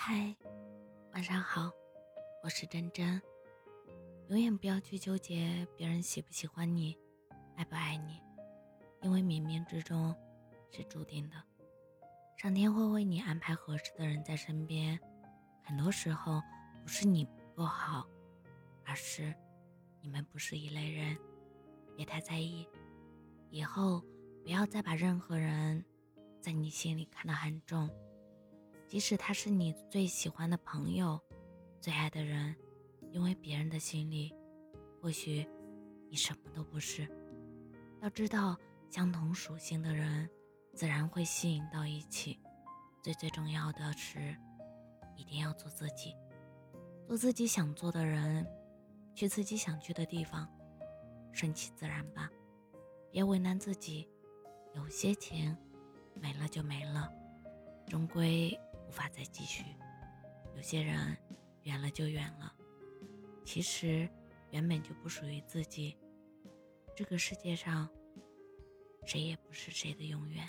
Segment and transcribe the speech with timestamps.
[0.00, 0.32] 嗨，
[1.12, 1.72] 晚上好，
[2.44, 3.20] 我是真真。
[4.28, 6.96] 永远不要去纠结别人喜不喜欢你，
[7.56, 8.22] 爱不爱你，
[9.02, 10.14] 因为冥冥之中
[10.70, 11.34] 是注定的。
[12.36, 14.98] 上天会为你安排合适的人在身边，
[15.64, 16.40] 很多时候
[16.84, 18.06] 不是你不够好，
[18.86, 19.34] 而是
[20.00, 21.18] 你们不是一类人。
[21.96, 22.66] 别太在意，
[23.50, 24.00] 以后
[24.44, 25.84] 不要再把任何人
[26.40, 27.90] 在你心里看得很重。
[28.88, 31.20] 即使他是你最喜欢的朋友、
[31.78, 32.56] 最爱的人，
[33.10, 34.34] 因为别人的心里，
[34.98, 35.46] 或许
[36.08, 37.06] 你什么都不是。
[38.00, 38.56] 要知道，
[38.88, 40.26] 相同属性的人，
[40.72, 42.40] 自然会吸引到一起。
[43.02, 44.34] 最最重要的是，
[45.16, 46.14] 一定要做自己，
[47.06, 48.46] 做自己想做的人，
[49.14, 50.48] 去自己想去的地方，
[51.30, 52.30] 顺其自然吧，
[53.10, 54.08] 别为难自己。
[54.74, 55.54] 有些情，
[56.14, 57.12] 没了就没了，
[57.86, 58.58] 终归。
[58.88, 59.62] 无法再继续，
[60.56, 61.16] 有些人
[61.64, 62.52] 远了就远了。
[63.44, 64.08] 其实
[64.50, 65.96] 原本就不属于自己。
[66.96, 67.88] 这个世界上，
[69.04, 70.48] 谁也不是谁的永远。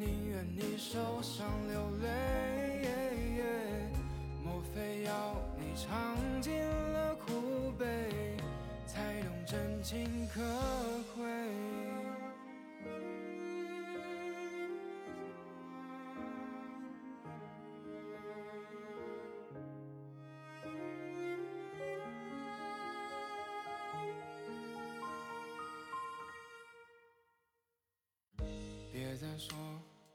[0.00, 2.08] 宁愿你受伤流泪。
[4.42, 7.84] 莫非要你尝尽了苦悲，
[8.86, 10.40] 才懂真情可
[11.14, 11.28] 贵？
[28.92, 29.54] 别再说